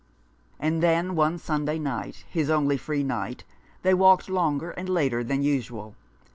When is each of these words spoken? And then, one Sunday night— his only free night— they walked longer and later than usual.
And 0.59 0.81
then, 0.81 1.13
one 1.13 1.37
Sunday 1.37 1.77
night— 1.77 2.25
his 2.27 2.49
only 2.49 2.75
free 2.75 3.03
night— 3.03 3.43
they 3.83 3.93
walked 3.93 4.31
longer 4.31 4.71
and 4.71 4.89
later 4.89 5.23
than 5.23 5.43
usual. 5.43 5.93